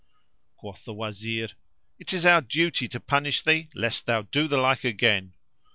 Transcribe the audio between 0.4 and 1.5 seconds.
Quoth the Wazir,